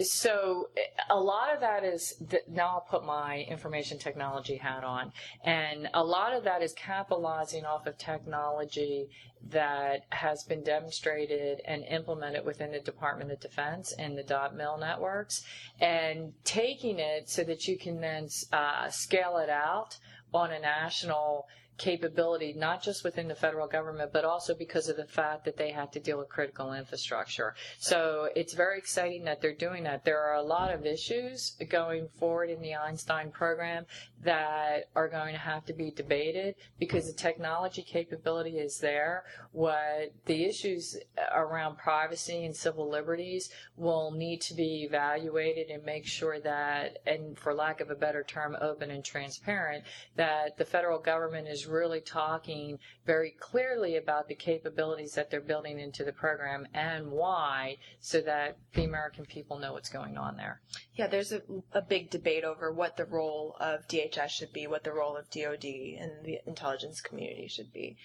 So 0.00 0.70
a 1.10 1.18
lot 1.18 1.54
of 1.54 1.60
that 1.60 1.84
is 1.84 2.14
now 2.48 2.68
I'll 2.68 2.86
put 2.88 3.04
my 3.04 3.40
information 3.48 3.98
technology 3.98 4.56
hat 4.56 4.84
on, 4.84 5.12
and 5.44 5.88
a 5.92 6.02
lot 6.02 6.32
of 6.32 6.44
that 6.44 6.62
is 6.62 6.72
capitalizing 6.72 7.64
off 7.64 7.86
of 7.86 7.98
technology 7.98 9.08
that 9.50 10.06
has 10.10 10.44
been 10.44 10.62
demonstrated 10.62 11.60
and 11.66 11.84
implemented 11.84 12.44
within 12.44 12.72
the 12.72 12.80
Department 12.80 13.32
of 13.32 13.40
Defense 13.40 13.92
and 13.98 14.16
the 14.16 14.22
dot 14.22 14.56
mil 14.56 14.78
networks, 14.78 15.44
and 15.80 16.32
taking 16.44 16.98
it 16.98 17.28
so 17.28 17.44
that 17.44 17.68
you 17.68 17.76
can 17.76 18.00
then 18.00 18.28
uh, 18.52 18.88
scale 18.88 19.36
it 19.38 19.50
out 19.50 19.98
on 20.32 20.52
a 20.52 20.58
national 20.58 21.46
capability, 21.78 22.52
not 22.52 22.82
just 22.82 23.04
within 23.04 23.28
the 23.28 23.34
federal 23.34 23.66
government, 23.66 24.12
but 24.12 24.24
also 24.24 24.54
because 24.54 24.88
of 24.88 24.96
the 24.96 25.06
fact 25.06 25.44
that 25.44 25.56
they 25.56 25.70
have 25.70 25.90
to 25.90 26.00
deal 26.00 26.18
with 26.18 26.28
critical 26.28 26.72
infrastructure. 26.74 27.54
So 27.78 28.28
it's 28.36 28.54
very 28.54 28.78
exciting 28.78 29.24
that 29.24 29.40
they're 29.40 29.54
doing 29.54 29.84
that. 29.84 30.04
There 30.04 30.20
are 30.20 30.36
a 30.36 30.42
lot 30.42 30.72
of 30.72 30.86
issues 30.86 31.56
going 31.68 32.08
forward 32.18 32.50
in 32.50 32.60
the 32.60 32.74
Einstein 32.74 33.30
program 33.30 33.86
that 34.22 34.84
are 34.94 35.08
going 35.08 35.32
to 35.32 35.38
have 35.38 35.64
to 35.66 35.72
be 35.72 35.90
debated 35.90 36.54
because 36.78 37.06
the 37.06 37.12
technology 37.12 37.82
capability 37.82 38.58
is 38.58 38.78
there. 38.78 39.24
What 39.50 40.12
the 40.26 40.44
issues 40.44 40.96
around 41.34 41.78
privacy 41.78 42.44
and 42.44 42.54
civil 42.54 42.88
liberties 42.88 43.50
will 43.76 44.12
need 44.12 44.40
to 44.42 44.54
be 44.54 44.84
evaluated 44.84 45.70
and 45.70 45.84
make 45.84 46.06
sure 46.06 46.38
that, 46.40 46.98
and 47.06 47.36
for 47.36 47.52
lack 47.54 47.80
of 47.80 47.90
a 47.90 47.94
better 47.94 48.22
term, 48.22 48.56
open 48.60 48.90
and 48.90 49.04
transparent, 49.04 49.84
that 50.16 50.56
the 50.56 50.64
federal 50.64 51.00
government 51.00 51.48
is 51.48 51.61
really 51.66 52.00
talking 52.00 52.78
very 53.06 53.34
clearly 53.38 53.96
about 53.96 54.28
the 54.28 54.34
capabilities 54.34 55.14
that 55.14 55.30
they're 55.30 55.40
building 55.40 55.78
into 55.78 56.04
the 56.04 56.12
program 56.12 56.66
and 56.74 57.10
why 57.10 57.76
so 58.00 58.20
that 58.20 58.56
the 58.74 58.84
American 58.84 59.24
people 59.24 59.58
know 59.58 59.72
what's 59.72 59.88
going 59.88 60.16
on 60.16 60.36
there. 60.36 60.60
Yeah, 60.94 61.06
there's 61.06 61.32
a, 61.32 61.42
a 61.72 61.82
big 61.82 62.10
debate 62.10 62.44
over 62.44 62.72
what 62.72 62.96
the 62.96 63.04
role 63.04 63.56
of 63.60 63.86
DHS 63.88 64.28
should 64.28 64.52
be, 64.52 64.66
what 64.66 64.84
the 64.84 64.92
role 64.92 65.16
of 65.16 65.30
DOD 65.30 65.64
and 65.64 66.24
the 66.24 66.38
intelligence 66.46 67.00
community 67.00 67.48
should 67.48 67.72
be. 67.72 67.96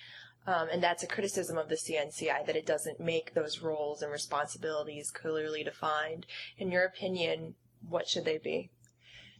Um, 0.47 0.69
and 0.71 0.81
that's 0.81 1.03
a 1.03 1.07
criticism 1.07 1.57
of 1.57 1.67
the 1.67 1.75
CNCI 1.75 2.45
that 2.45 2.55
it 2.55 2.65
doesn't 2.65 3.01
make 3.01 3.33
those 3.33 3.59
roles 3.59 4.01
and 4.01 4.11
responsibilities 4.11 5.11
clearly 5.11 5.61
defined. 5.61 6.25
In 6.57 6.71
your 6.71 6.85
opinion, 6.85 7.55
what 7.87 8.07
should 8.07 8.23
they 8.23 8.37
be? 8.37 8.71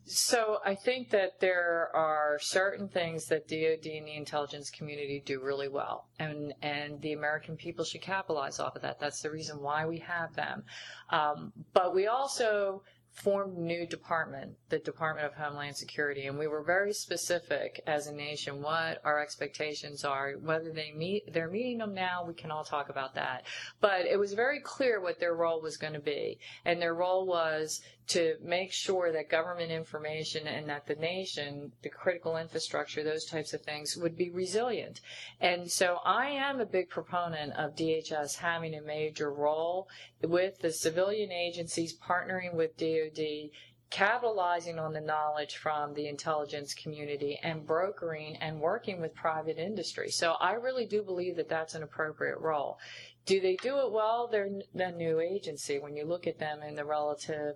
So 0.09 0.59
I 0.65 0.73
think 0.73 1.09
that 1.09 1.41
there 1.41 1.89
are 1.93 2.39
certain 2.41 2.87
things 2.87 3.25
that 3.25 3.49
DoD 3.49 3.85
and 3.91 4.07
the 4.07 4.15
intelligence 4.15 4.69
community 4.69 5.21
do 5.25 5.41
really 5.41 5.67
well, 5.67 6.07
and 6.17 6.53
and 6.61 7.01
the 7.01 7.11
American 7.11 7.57
people 7.57 7.83
should 7.83 8.01
capitalize 8.01 8.61
off 8.61 8.77
of 8.77 8.81
that. 8.83 9.01
That's 9.01 9.21
the 9.21 9.29
reason 9.29 9.61
why 9.61 9.85
we 9.85 9.97
have 9.99 10.33
them. 10.33 10.63
Um, 11.09 11.51
but 11.73 11.93
we 11.93 12.07
also 12.07 12.83
formed 13.17 13.57
new 13.57 13.87
department, 13.87 14.55
the 14.69 14.77
Department 14.77 15.25
of 15.25 15.33
Homeland 15.33 15.75
Security, 15.75 16.27
and 16.27 16.37
we 16.37 16.45
were 16.45 16.61
very 16.61 16.93
specific 16.93 17.81
as 17.87 18.05
a 18.05 18.13
nation 18.13 18.61
what 18.61 19.01
our 19.03 19.19
expectations 19.19 20.05
are. 20.05 20.33
Whether 20.33 20.71
they 20.71 20.91
meet, 20.95 21.33
they're 21.33 21.49
meeting 21.49 21.79
them 21.79 21.95
now. 21.95 22.23
We 22.27 22.35
can 22.35 22.51
all 22.51 22.63
talk 22.63 22.89
about 22.89 23.15
that. 23.15 23.45
But 23.81 24.05
it 24.05 24.19
was 24.19 24.33
very 24.33 24.59
clear 24.59 25.01
what 25.01 25.19
their 25.19 25.33
role 25.33 25.61
was 25.61 25.77
going 25.77 25.93
to 25.93 25.99
be, 25.99 26.37
and 26.63 26.79
their 26.79 26.93
role 26.93 27.25
was 27.25 27.81
to 28.07 28.35
make 28.41 28.71
sure 28.71 29.11
that 29.11 29.29
government 29.29 29.71
information 29.71 30.47
and 30.47 30.69
that 30.69 30.87
the 30.87 30.95
nation, 30.95 31.71
the 31.83 31.89
critical 31.89 32.37
infrastructure, 32.37 33.03
those 33.03 33.25
types 33.25 33.53
of 33.53 33.61
things 33.61 33.97
would 33.97 34.15
be 34.15 34.29
resilient. 34.29 35.01
And 35.41 35.69
so 35.69 35.97
I 36.05 36.27
am 36.29 36.61
a 36.61 36.65
big 36.65 36.89
proponent 36.89 37.53
of 37.53 37.75
DHS 37.75 38.37
having 38.37 38.75
a 38.75 38.81
major 38.81 39.31
role 39.33 39.89
with 40.21 40.59
the 40.59 40.71
civilian 40.71 41.31
agencies 41.31 41.97
partnering 41.97 42.53
with 42.53 42.77
DoD 43.09 43.49
capitalizing 43.89 44.79
on 44.79 44.91
the 44.91 45.01
knowledge 45.01 45.57
from 45.57 45.93
the 45.93 46.07
intelligence 46.07 46.73
community 46.73 47.39
and 47.41 47.65
brokering 47.65 48.35
and 48.37 48.59
working 48.59 48.99
with 48.99 49.15
private 49.15 49.57
industry. 49.57 50.09
So 50.09 50.33
I 50.41 50.53
really 50.53 50.85
do 50.85 51.03
believe 51.03 51.37
that 51.37 51.47
that's 51.47 51.75
an 51.75 51.83
appropriate 51.83 52.39
role. 52.39 52.79
Do 53.25 53.39
they 53.39 53.55
do 53.55 53.79
it 53.79 53.91
well? 53.91 54.27
They're 54.29 54.49
a 54.75 54.91
new 54.91 55.19
agency. 55.19 55.79
When 55.79 55.95
you 55.95 56.05
look 56.05 56.27
at 56.27 56.39
them 56.39 56.61
in 56.63 56.75
the 56.75 56.85
relative 56.85 57.55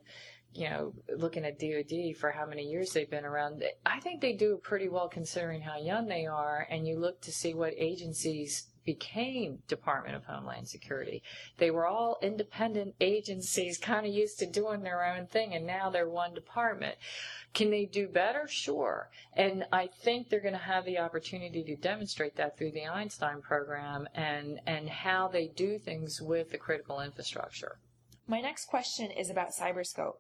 you 0.54 0.70
know, 0.70 0.94
looking 1.16 1.46
at 1.46 1.60
DoD 1.60 2.18
for 2.18 2.32
how 2.32 2.46
many 2.46 2.64
years 2.64 2.92
they've 2.92 3.10
been 3.10 3.26
around, 3.26 3.64
I 3.86 4.00
think 4.00 4.20
they 4.20 4.34
do 4.34 4.60
pretty 4.62 4.90
well 4.90 5.08
considering 5.08 5.62
how 5.62 5.78
young 5.80 6.08
they 6.08 6.26
are. 6.26 6.68
And 6.70 6.86
you 6.86 7.00
look 7.00 7.22
to 7.22 7.32
see 7.32 7.54
what 7.54 7.74
agencies 7.78 8.68
became 8.86 9.60
Department 9.68 10.16
of 10.16 10.26
Homeland 10.26 10.68
Security. 10.68 11.22
They 11.58 11.72
were 11.72 11.88
all 11.88 12.18
independent 12.22 12.96
agencies, 13.00 13.78
kind 13.78 14.06
of 14.06 14.14
used 14.14 14.40
to 14.40 14.46
doing 14.46 14.82
their 14.82 15.04
own 15.04 15.28
thing, 15.28 15.54
and 15.54 15.66
now 15.66 15.90
they're 15.90 16.10
one 16.10 16.34
department. 16.34 16.96
Can 17.54 17.70
they 17.70 17.86
do 17.86 18.08
better? 18.08 18.48
Sure. 18.48 19.10
And 19.34 19.66
I 19.72 19.88
think 19.88 20.30
they're 20.30 20.40
going 20.40 20.54
to 20.54 20.60
have 20.60 20.86
the 20.86 21.00
opportunity 21.00 21.64
to 21.64 21.76
demonstrate 21.76 22.36
that 22.38 22.58
through 22.58 22.72
the 22.72 22.88
Einstein 22.88 23.42
program 23.42 24.08
and, 24.16 24.60
and 24.66 24.90
how 24.90 25.28
they 25.28 25.48
do 25.48 25.78
things 25.78 26.22
with 26.22 26.52
the 26.52 26.58
critical 26.58 27.02
infrastructure. 27.02 27.78
My 28.28 28.40
next 28.40 28.66
question 28.66 29.12
is 29.12 29.30
about 29.30 29.50
Cyberscope 29.52 30.16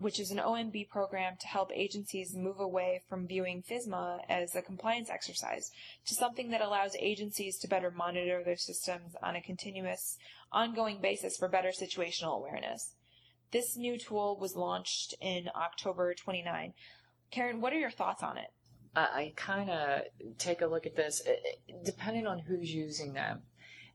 which 0.00 0.18
is 0.18 0.30
an 0.30 0.38
OMB 0.38 0.88
program 0.88 1.34
to 1.38 1.46
help 1.46 1.70
agencies 1.74 2.34
move 2.34 2.58
away 2.58 3.02
from 3.06 3.26
viewing 3.26 3.62
FISMA 3.62 4.20
as 4.30 4.56
a 4.56 4.62
compliance 4.62 5.10
exercise 5.10 5.70
to 6.06 6.14
something 6.14 6.50
that 6.50 6.62
allows 6.62 6.96
agencies 6.98 7.58
to 7.58 7.68
better 7.68 7.90
monitor 7.90 8.42
their 8.42 8.56
systems 8.56 9.14
on 9.22 9.36
a 9.36 9.42
continuous, 9.42 10.16
ongoing 10.52 11.00
basis 11.02 11.36
for 11.36 11.48
better 11.48 11.68
situational 11.68 12.38
awareness. 12.38 12.94
This 13.52 13.76
new 13.76 13.98
tool 13.98 14.38
was 14.40 14.56
launched 14.56 15.14
in 15.20 15.50
October 15.54 16.14
29. 16.14 16.72
Karen, 17.30 17.60
what 17.60 17.74
are 17.74 17.78
your 17.78 17.90
thoughts 17.90 18.22
on 18.22 18.38
it? 18.38 18.48
I 18.96 19.34
kind 19.36 19.68
of 19.68 20.02
take 20.38 20.62
a 20.62 20.66
look 20.66 20.86
at 20.86 20.96
this, 20.96 21.20
depending 21.84 22.26
on 22.26 22.38
who's 22.38 22.72
using 22.72 23.12
them 23.12 23.42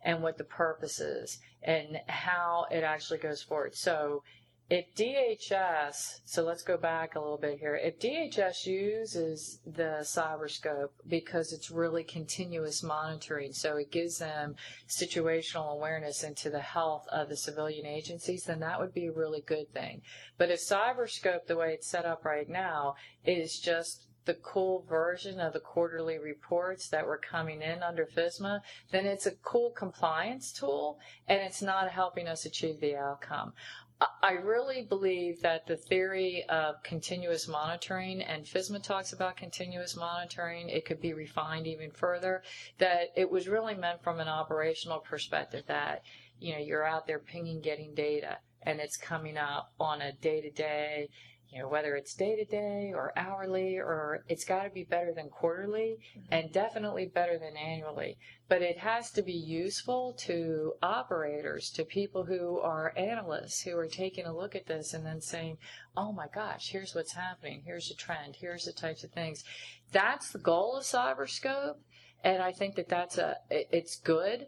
and 0.03 0.21
what 0.21 0.37
the 0.37 0.43
purpose 0.43 0.99
is 0.99 1.39
and 1.63 1.99
how 2.07 2.67
it 2.69 2.83
actually 2.83 3.17
goes 3.17 3.41
forward. 3.41 3.75
So 3.75 4.21
if 4.67 4.95
DHS, 4.95 6.21
so 6.25 6.43
let's 6.43 6.63
go 6.63 6.75
back 6.75 7.15
a 7.15 7.19
little 7.19 7.37
bit 7.37 7.59
here. 7.59 7.75
If 7.75 7.99
DHS 7.99 8.65
uses 8.65 9.59
the 9.65 9.99
cyberscope 10.01 10.89
because 11.07 11.53
it's 11.53 11.69
really 11.69 12.03
continuous 12.03 12.81
monitoring, 12.81 13.53
so 13.53 13.77
it 13.77 13.91
gives 13.91 14.17
them 14.17 14.55
situational 14.87 15.73
awareness 15.73 16.23
into 16.23 16.49
the 16.49 16.61
health 16.61 17.05
of 17.11 17.29
the 17.29 17.37
civilian 17.37 17.85
agencies, 17.85 18.45
then 18.45 18.59
that 18.61 18.79
would 18.79 18.93
be 18.93 19.05
a 19.05 19.11
really 19.11 19.41
good 19.41 19.71
thing. 19.71 20.01
But 20.39 20.49
if 20.49 20.59
cyberscope, 20.59 21.45
the 21.45 21.57
way 21.57 21.73
it's 21.73 21.87
set 21.87 22.05
up 22.05 22.25
right 22.25 22.49
now, 22.49 22.95
is 23.23 23.59
just 23.59 24.07
the 24.25 24.33
cool 24.33 24.83
version 24.89 25.39
of 25.39 25.53
the 25.53 25.59
quarterly 25.59 26.17
reports 26.17 26.87
that 26.89 27.05
were 27.05 27.17
coming 27.17 27.61
in 27.61 27.83
under 27.83 28.05
FISMA, 28.05 28.59
then 28.91 29.05
it's 29.05 29.27
a 29.27 29.35
cool 29.43 29.69
compliance 29.69 30.51
tool 30.51 30.99
and 31.27 31.39
it's 31.41 31.61
not 31.61 31.91
helping 31.91 32.27
us 32.27 32.45
achieve 32.45 32.79
the 32.79 32.95
outcome. 32.95 33.53
I 34.21 34.33
really 34.33 34.81
believe 34.81 35.41
that 35.41 35.67
the 35.67 35.77
theory 35.77 36.43
of 36.49 36.83
continuous 36.83 37.47
monitoring, 37.47 38.21
and 38.21 38.43
FISMA 38.43 38.83
talks 38.83 39.13
about 39.13 39.37
continuous 39.37 39.95
monitoring, 39.95 40.67
it 40.67 40.85
could 40.85 40.99
be 40.99 41.13
refined 41.13 41.65
even 41.65 41.91
further, 41.91 42.43
that 42.77 43.13
it 43.15 43.29
was 43.29 43.47
really 43.47 43.75
meant 43.75 44.03
from 44.03 44.19
an 44.19 44.27
operational 44.27 44.99
perspective 44.99 45.63
that, 45.67 46.03
you 46.39 46.53
know, 46.53 46.59
you're 46.59 46.83
out 46.83 47.07
there 47.07 47.19
pinging, 47.19 47.61
getting 47.61 47.93
data, 47.93 48.39
and 48.63 48.79
it's 48.81 48.97
coming 48.97 49.37
up 49.37 49.71
on 49.79 50.01
a 50.01 50.11
day 50.11 50.41
to 50.41 50.51
day, 50.51 51.09
you 51.49 51.61
know, 51.61 51.67
whether 51.67 51.95
it's 51.95 52.13
day 52.13 52.35
to 52.35 52.45
day 52.45 52.91
or 52.93 53.13
hourly, 53.17 53.77
or 53.77 54.23
it's 54.27 54.45
got 54.45 54.63
to 54.63 54.69
be 54.69 54.83
better 54.83 55.13
than 55.13 55.29
quarterly 55.29 55.97
mm-hmm. 56.17 56.33
and 56.33 56.51
definitely 56.51 57.05
better 57.05 57.37
than 57.37 57.55
annually. 57.55 58.17
But 58.47 58.61
it 58.61 58.77
has 58.79 59.11
to 59.11 59.21
be 59.21 59.33
useful 59.33 60.13
to 60.19 60.73
operators, 60.83 61.69
to 61.71 61.85
people 61.85 62.25
who 62.25 62.59
are 62.59 62.93
analysts 62.97 63.61
who 63.61 63.77
are 63.77 63.87
taking 63.87 64.25
a 64.25 64.35
look 64.35 64.55
at 64.55 64.67
this 64.67 64.93
and 64.93 65.05
then 65.05 65.21
saying, 65.21 65.57
oh 65.95 66.11
my 66.11 66.27
gosh, 66.33 66.69
here's 66.69 66.93
what's 66.93 67.13
happening. 67.13 67.63
Here's 67.65 67.89
a 67.89 67.95
trend. 67.95 68.35
Here's 68.39 68.65
the 68.65 68.73
types 68.73 69.03
of 69.03 69.11
things. 69.11 69.43
That's 69.91 70.31
the 70.31 70.39
goal 70.39 70.75
of 70.75 70.83
Cyberscope. 70.83 71.77
And 72.23 72.41
I 72.41 72.51
think 72.51 72.75
that 72.75 72.89
that's 72.89 73.17
a, 73.17 73.37
it's 73.49 73.99
good 73.99 74.47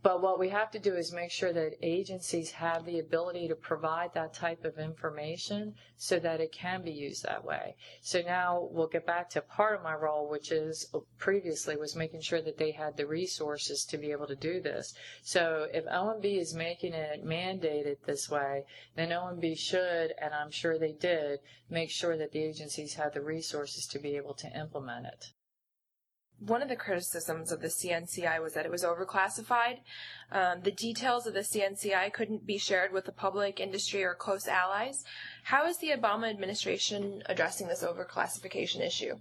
but 0.00 0.22
what 0.22 0.38
we 0.38 0.48
have 0.48 0.70
to 0.70 0.78
do 0.78 0.94
is 0.94 1.12
make 1.12 1.30
sure 1.30 1.52
that 1.52 1.76
agencies 1.82 2.50
have 2.52 2.86
the 2.86 2.98
ability 2.98 3.46
to 3.48 3.54
provide 3.54 4.14
that 4.14 4.32
type 4.32 4.64
of 4.64 4.78
information 4.78 5.74
so 5.98 6.18
that 6.18 6.40
it 6.40 6.50
can 6.50 6.82
be 6.82 6.90
used 6.90 7.24
that 7.24 7.44
way. 7.44 7.76
So 8.00 8.22
now 8.22 8.68
we'll 8.70 8.86
get 8.86 9.04
back 9.04 9.28
to 9.30 9.42
part 9.42 9.74
of 9.74 9.82
my 9.82 9.94
role, 9.94 10.30
which 10.30 10.50
is 10.50 10.90
previously 11.18 11.76
was 11.76 11.94
making 11.94 12.22
sure 12.22 12.40
that 12.40 12.56
they 12.56 12.70
had 12.70 12.96
the 12.96 13.06
resources 13.06 13.84
to 13.86 13.98
be 13.98 14.12
able 14.12 14.28
to 14.28 14.36
do 14.36 14.62
this. 14.62 14.94
So 15.22 15.66
if 15.74 15.84
OMB 15.84 16.24
is 16.24 16.54
making 16.54 16.94
it 16.94 17.22
mandated 17.22 17.96
this 18.06 18.30
way, 18.30 18.64
then 18.96 19.10
OMB 19.10 19.58
should, 19.58 20.14
and 20.18 20.32
I'm 20.32 20.50
sure 20.50 20.78
they 20.78 20.92
did, 20.92 21.40
make 21.68 21.90
sure 21.90 22.16
that 22.16 22.32
the 22.32 22.42
agencies 22.42 22.94
have 22.94 23.12
the 23.12 23.20
resources 23.20 23.86
to 23.88 23.98
be 23.98 24.16
able 24.16 24.34
to 24.34 24.58
implement 24.58 25.04
it 25.06 25.32
one 26.46 26.62
of 26.62 26.68
the 26.68 26.76
criticisms 26.76 27.52
of 27.52 27.60
the 27.60 27.68
CNCI 27.68 28.42
was 28.42 28.54
that 28.54 28.66
it 28.66 28.70
was 28.70 28.82
overclassified. 28.82 29.78
Um, 30.30 30.60
the 30.62 30.72
details 30.72 31.26
of 31.26 31.34
the 31.34 31.40
CNCI 31.40 32.12
couldn't 32.12 32.46
be 32.46 32.58
shared 32.58 32.92
with 32.92 33.04
the 33.04 33.12
public, 33.12 33.60
industry, 33.60 34.02
or 34.02 34.14
close 34.14 34.48
allies. 34.48 35.04
How 35.44 35.66
is 35.66 35.78
the 35.78 35.90
Obama 35.90 36.28
administration 36.28 37.22
addressing 37.26 37.68
this 37.68 37.84
overclassification 37.84 38.80
issue? 38.80 39.14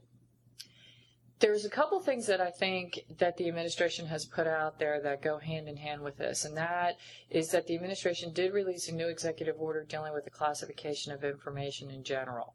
There's 1.39 1.65
a 1.65 1.69
couple 1.69 1.99
things 1.99 2.27
that 2.27 2.39
I 2.39 2.51
think 2.51 2.99
that 3.17 3.37
the 3.37 3.47
administration 3.47 4.05
has 4.07 4.25
put 4.25 4.45
out 4.45 4.77
there 4.77 5.01
that 5.01 5.23
go 5.23 5.39
hand 5.39 5.67
in 5.67 5.77
hand 5.77 6.01
with 6.01 6.17
this, 6.17 6.45
and 6.45 6.55
that 6.55 6.97
is 7.31 7.49
that 7.49 7.65
the 7.65 7.75
administration 7.75 8.31
did 8.31 8.53
release 8.53 8.89
a 8.89 8.95
new 8.95 9.07
executive 9.07 9.55
order 9.59 9.83
dealing 9.83 10.13
with 10.13 10.23
the 10.23 10.29
classification 10.29 11.11
of 11.11 11.23
information 11.23 11.89
in 11.89 12.03
general, 12.03 12.53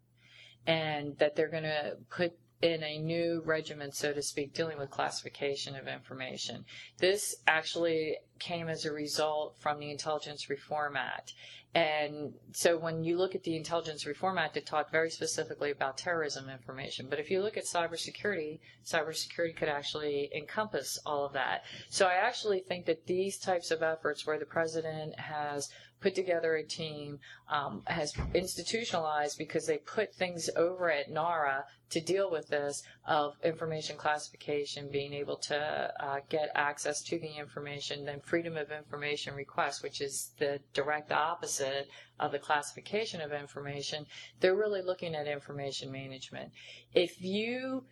and 0.69 1.19
that 1.19 1.35
they're 1.35 1.49
going 1.49 1.65
to 1.65 1.97
put 2.11 2.33
in 2.63 2.83
a 2.83 2.99
new 2.99 3.43
regimen, 3.45 3.93
so 3.93 4.13
to 4.13 4.23
speak, 4.23 4.55
dealing 4.55 4.79
with 4.79 4.91
classification 4.91 5.77
of 5.77 5.87
information. 5.87 6.65
This 6.99 7.37
actually 7.47 8.17
came 8.39 8.69
as 8.69 8.85
a 8.85 8.93
result 8.93 9.57
from 9.59 9.79
the 9.79 9.91
Intelligence 9.91 10.49
Reform 10.49 10.97
Act. 10.97 11.35
And 11.75 12.33
so 12.53 12.79
when 12.79 13.05
you 13.05 13.19
look 13.19 13.35
at 13.35 13.43
the 13.43 13.55
Intelligence 13.55 14.07
Reform 14.07 14.39
Act, 14.39 14.57
it 14.57 14.65
talked 14.65 14.91
very 14.91 15.11
specifically 15.11 15.71
about 15.71 15.99
terrorism 15.99 16.49
information. 16.49 17.07
But 17.11 17.19
if 17.19 17.31
you 17.31 17.43
look 17.43 17.59
at 17.59 17.65
cybersecurity, 17.65 18.61
cybersecurity 18.87 19.55
could 19.55 19.69
actually 19.69 20.31
encompass 20.35 20.99
all 21.05 21.27
of 21.27 21.35
that. 21.35 21.65
So 21.91 22.07
I 22.07 22.15
actually 22.15 22.61
think 22.61 22.87
that 22.87 23.07
these 23.07 23.39
types 23.39 23.71
of 23.71 23.83
efforts 23.83 24.27
where 24.27 24.39
the 24.39 24.47
president 24.47 25.21
has 25.21 25.69
put 26.01 26.15
together 26.15 26.57
a 26.57 26.63
team, 26.63 27.19
um, 27.51 27.83
has 27.87 28.15
institutionalized 28.35 29.39
because 29.39 29.67
they 29.67 29.79
put 29.79 30.15
things 30.15 30.49
over 30.57 30.91
at 30.91 31.11
NARA 31.11 31.65
to 31.91 32.01
deal 32.01 32.31
with 32.31 32.49
this 32.49 32.83
of 33.07 33.35
information 33.43 33.97
classification, 33.97 34.89
being 34.91 35.13
able 35.13 35.37
to 35.37 35.93
uh, 36.01 36.21
get 36.29 36.51
access 36.55 37.03
to 37.03 37.19
the 37.19 37.39
information, 37.39 38.05
then 38.05 38.21
freedom 38.27 38.57
of 38.57 38.73
information 38.73 39.35
requests, 39.35 39.83
which 39.83 40.01
is 40.01 40.33
the 40.39 40.61
direct 40.75 41.13
opposite 41.13 41.89
of 42.19 42.33
the 42.33 42.39
classification 42.39 43.21
of 43.21 43.33
information. 43.33 44.05
They're 44.41 44.57
really 44.57 44.83
looking 44.83 45.15
at 45.15 45.29
information 45.29 45.93
management. 45.93 46.51
If 46.93 47.23
you 47.23 47.85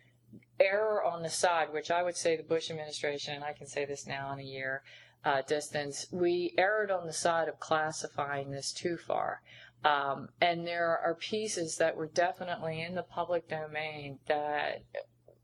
err 0.59 1.01
on 1.03 1.23
the 1.23 1.29
side, 1.29 1.71
which 1.71 1.89
I 1.89 2.03
would 2.03 2.17
say 2.17 2.35
the 2.35 2.43
Bush 2.43 2.69
administration, 2.69 3.33
and 3.33 3.43
I 3.43 3.53
can 3.53 3.67
say 3.67 3.85
this 3.85 4.05
now 4.05 4.33
in 4.33 4.39
a 4.39 4.43
year, 4.43 4.83
uh, 5.23 5.41
distance, 5.41 6.05
we 6.11 6.53
erred 6.57 6.91
on 6.91 7.07
the 7.07 7.13
side 7.13 7.47
of 7.47 7.59
classifying 7.59 8.51
this 8.51 8.73
too 8.73 8.97
far. 8.97 9.41
Um, 9.85 10.29
and 10.41 10.67
there 10.67 10.97
are 10.97 11.15
pieces 11.15 11.77
that 11.77 11.95
were 11.95 12.07
definitely 12.07 12.81
in 12.81 12.95
the 12.95 13.03
public 13.03 13.47
domain 13.47 14.19
that 14.27 14.83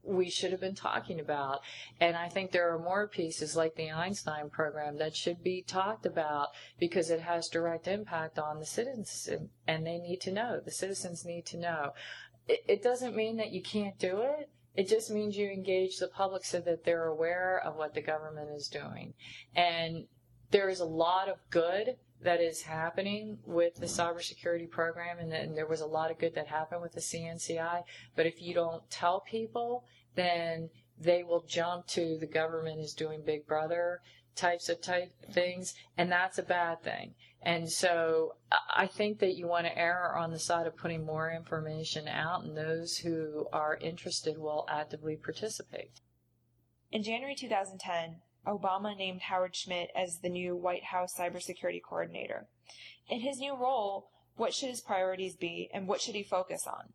we 0.04 0.30
should 0.30 0.52
have 0.52 0.62
been 0.62 0.76
talking 0.76 1.20
about. 1.20 1.62
And 2.00 2.16
I 2.16 2.30
think 2.30 2.52
there 2.52 2.74
are 2.74 2.80
more 2.80 3.08
pieces 3.08 3.56
like 3.56 3.76
the 3.76 3.92
Einstein 3.92 4.50
program 4.50 4.98
that 4.98 5.16
should 5.16 5.44
be 5.44 5.62
talked 5.62 6.06
about 6.06 6.50
because 6.80 7.10
it 7.10 7.22
has 7.22 7.48
direct 7.48 7.88
impact 7.88 8.40
on 8.40 8.60
the 8.60 8.66
citizens 8.66 9.30
and 9.68 9.86
they 9.86 9.98
need 9.98 10.22
to 10.22 10.32
know. 10.32 10.60
The 10.64 10.72
citizens 10.72 11.26
need 11.26 11.46
to 11.48 11.58
know. 11.58 11.94
It, 12.48 12.64
it 12.68 12.84
doesn't 12.84 13.16
mean 13.16 13.38
that 13.38 13.52
you 13.52 13.62
can't 13.62 13.98
do 14.00 14.22
it. 14.22 14.50
It 14.76 14.88
just 14.88 15.12
means 15.12 15.38
you 15.38 15.50
engage 15.50 15.98
the 15.98 16.08
public 16.08 16.46
so 16.46 16.60
that 16.62 16.86
they're 16.86 17.08
aware 17.08 17.62
of 17.64 17.76
what 17.76 17.94
the 17.94 18.02
government 18.02 18.50
is 18.56 18.70
doing. 18.70 19.14
And 19.56 20.06
there 20.52 20.70
is 20.70 20.80
a 20.80 20.86
lot 20.86 21.30
of 21.30 21.38
good 21.50 21.98
that 22.24 22.42
is 22.42 22.62
happening 22.62 23.40
with 23.46 23.76
the 23.76 23.86
cybersecurity 23.86 24.70
program, 24.70 25.20
and, 25.20 25.34
and 25.34 25.58
there 25.58 25.68
was 25.68 25.82
a 25.82 25.86
lot 25.86 26.12
of 26.12 26.20
good 26.20 26.36
that 26.36 26.48
happened 26.48 26.82
with 26.82 26.94
the 26.94 27.02
CNCI. 27.02 27.84
But 28.16 28.26
if 28.26 28.42
you 28.42 28.54
don't 28.54 28.88
tell 28.90 29.22
people, 29.22 29.86
then 30.16 30.70
they 31.00 31.24
will 31.24 31.44
jump 31.48 31.88
to 31.88 32.18
the 32.18 32.28
government 32.28 32.80
is 32.80 32.94
doing 32.94 33.24
Big 33.26 33.48
Brother 33.48 34.02
types 34.36 34.70
of 34.70 34.82
type 34.82 35.12
things, 35.32 35.74
and 35.98 36.12
that's 36.12 36.38
a 36.38 36.44
bad 36.44 36.82
thing. 36.84 37.16
And 37.42 37.70
so 37.70 38.36
I 38.74 38.86
think 38.86 39.20
that 39.20 39.36
you 39.36 39.48
want 39.48 39.66
to 39.66 39.78
err 39.78 40.16
on 40.16 40.32
the 40.32 40.40
side 40.40 40.68
of 40.68 40.78
putting 40.78 41.06
more 41.06 41.32
information 41.32 42.08
out, 42.08 42.44
and 42.44 42.56
those 42.56 42.98
who 42.98 43.48
are 43.52 43.78
interested 43.82 44.38
will 44.38 44.66
actively 44.70 45.16
participate. 45.16 46.00
In 46.92 47.04
January 47.04 47.36
2010, 47.36 48.18
Obama 48.48 48.98
named 48.98 49.22
Howard 49.22 49.56
Schmidt 49.56 49.90
as 49.96 50.20
the 50.20 50.30
new 50.30 50.56
White 50.56 50.86
House 50.86 51.14
cybersecurity 51.18 51.82
coordinator. 51.82 52.48
In 53.10 53.22
his 53.22 53.40
new 53.40 53.56
role, 53.56 54.10
what 54.36 54.54
should 54.54 54.70
his 54.70 54.82
priorities 54.82 55.36
be 55.36 55.70
and 55.74 55.88
what 55.88 56.02
should 56.02 56.16
he 56.16 56.24
focus 56.24 56.66
on? 56.68 56.94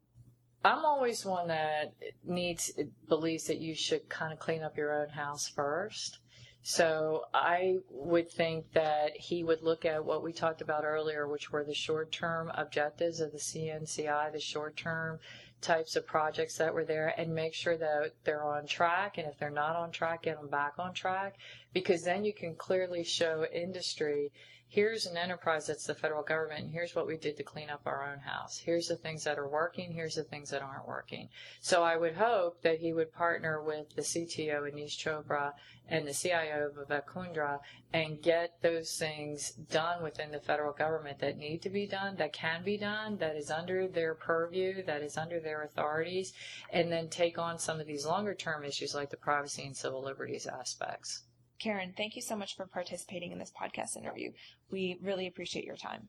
I'm 0.65 0.85
always 0.85 1.25
one 1.25 1.49
that 1.49 1.95
needs 2.25 2.73
believes 3.09 3.45
that 3.45 3.59
you 3.59 3.75
should 3.75 4.09
kind 4.09 4.33
of 4.33 4.39
clean 4.39 4.63
up 4.63 4.77
your 4.77 5.01
own 5.01 5.11
house 5.11 5.49
first. 5.49 6.19
So 6.63 7.27
I 7.33 7.77
would 7.91 8.29
think 8.29 8.73
that 8.73 9.17
he 9.17 9.45
would 9.45 9.63
look 9.63 9.85
at 9.85 10.05
what 10.05 10.25
we 10.25 10.33
talked 10.33 10.61
about 10.61 10.83
earlier, 10.85 11.29
which 11.29 11.53
were 11.53 11.63
the 11.63 11.73
short-term 11.73 12.51
objectives 12.55 13.21
of 13.21 13.31
the 13.31 13.39
CNCI, 13.39 14.33
the 14.33 14.41
short-term 14.41 15.21
types 15.61 15.97
of 15.97 16.07
projects 16.07 16.57
that 16.59 16.73
were 16.75 16.85
there 16.85 17.15
and 17.17 17.35
make 17.35 17.55
sure 17.55 17.77
that 17.77 18.13
they're 18.25 18.45
on 18.45 18.67
track. 18.67 19.19
And 19.19 19.27
if 19.27 19.39
they're 19.39 19.51
not 19.51 19.77
on 19.77 19.91
track, 19.91 20.23
get 20.23 20.41
them 20.41 20.49
back 20.49 20.75
on 20.79 20.93
track 20.93 21.37
because 21.73 22.03
then 22.03 22.25
you 22.25 22.33
can 22.33 22.55
clearly 22.55 23.05
show 23.05 23.47
industry 23.53 24.33
here's 24.69 25.07
an 25.07 25.17
enterprise 25.17 25.67
that's 25.67 25.87
the 25.87 25.95
federal 25.95 26.23
government 26.23 26.65
and 26.65 26.73
here's 26.73 26.95
what 26.95 27.07
we 27.07 27.17
did 27.17 27.37
to 27.37 27.43
clean 27.43 27.71
up 27.71 27.83
our 27.87 28.11
own 28.11 28.19
house. 28.19 28.59
Here's 28.59 28.89
the 28.89 28.97
things 28.97 29.25
that 29.25 29.39
are 29.39 29.49
working, 29.49 29.93
here's 29.93 30.17
the 30.17 30.25
things 30.25 30.51
that 30.51 30.63
aren't 30.63 30.89
working. 30.89 31.29
So 31.61 31.83
I 31.83 31.97
would 31.97 32.15
hope 32.15 32.63
that 32.63 32.81
he 32.81 32.93
would 32.93 33.13
partner 33.13 33.63
with 33.63 33.95
the 33.95 34.03
CTO 34.03 34.71
Aneesh 34.71 34.99
Chopra 34.99 35.53
and 35.89 36.07
the 36.07 36.13
CIO 36.13 36.73
Vivek 36.77 37.07
Kundra 37.07 37.61
and 37.93 38.21
get 38.21 38.61
those 38.61 38.99
things 38.99 39.53
done 39.53 40.03
within 40.03 40.33
the 40.33 40.41
federal 40.41 40.73
government 40.73 41.21
that 41.21 41.39
need 41.39 41.63
to 41.63 41.71
be 41.71 41.87
done, 41.87 42.17
that 42.17 42.33
can 42.33 42.65
be 42.65 42.77
done, 42.77 43.17
that 43.19 43.37
is 43.37 43.51
under 43.51 43.87
their 43.87 44.15
purview, 44.15 44.83
that 44.85 45.03
is 45.03 45.17
under 45.17 45.39
their 45.39 45.63
authorities, 45.63 46.33
and 46.71 46.91
then 46.91 47.09
take 47.09 47.39
on 47.39 47.59
some 47.59 47.79
of 47.79 47.87
these 47.87 48.05
longer 48.05 48.35
term 48.35 48.65
issues 48.65 48.95
like 48.95 49.11
the 49.11 49.17
privacy 49.17 49.65
and 49.65 49.77
civil 49.77 50.03
liberties 50.03 50.47
aspects. 50.47 51.23
Karen, 51.59 51.95
thank 51.97 52.17
you 52.17 52.23
so 52.23 52.37
much 52.37 52.55
for 52.57 52.67
participating 52.67 53.33
in 53.33 53.39
this 53.39 53.53
podcast 53.53 53.97
interview. 53.97 54.33
We 54.71 54.99
really 55.01 55.27
appreciate 55.27 55.65
your 55.65 55.77
time. 55.77 56.09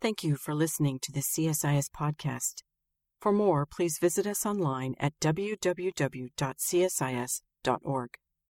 Thank 0.00 0.22
you 0.22 0.36
for 0.36 0.54
listening 0.54 0.98
to 1.02 1.12
the 1.12 1.22
CSIS 1.22 1.86
podcast. 1.90 2.62
For 3.20 3.32
more, 3.32 3.64
please 3.64 3.98
visit 3.98 4.26
us 4.26 4.44
online 4.44 4.94
at 5.00 5.18
www.csis.org. 5.20 6.34